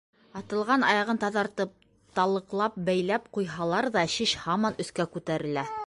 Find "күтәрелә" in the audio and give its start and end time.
5.17-5.73